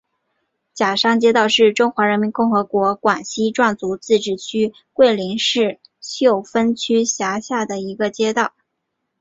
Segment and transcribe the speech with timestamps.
[0.73, 8.51] 甲山街道是中华人民共和国广西壮族自治区桂林市秀峰区下辖的一个街道。